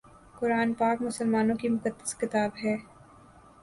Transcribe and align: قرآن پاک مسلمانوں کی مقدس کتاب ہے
قرآن 0.37 0.69
پاک 0.79 0.97
مسلمانوں 1.01 1.55
کی 1.57 1.67
مقدس 1.69 2.15
کتاب 2.19 2.51
ہے 2.63 2.75